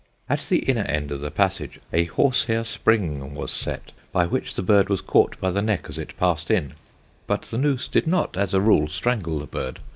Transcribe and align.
At 0.27 0.39
the 0.49 0.57
inner 0.67 0.81
end 0.85 1.11
of 1.11 1.19
the 1.21 1.29
passage 1.29 1.79
a 1.93 2.05
horse 2.05 2.45
hair 2.45 2.63
springe 2.63 3.35
was 3.35 3.51
set, 3.51 3.91
by 4.11 4.25
which 4.25 4.55
the 4.55 4.63
bird 4.63 4.89
was 4.89 4.99
caught 4.99 5.39
by 5.39 5.51
the 5.51 5.61
neck 5.61 5.85
as 5.89 5.99
it 5.99 6.17
passed 6.17 6.49
in, 6.49 6.73
but 7.27 7.43
the 7.43 7.59
noose 7.59 7.87
did 7.87 8.07
not 8.07 8.35
as 8.35 8.55
a 8.55 8.61
rule 8.61 8.87
strangle 8.87 9.37
the 9.37 9.45
bird. 9.45 9.79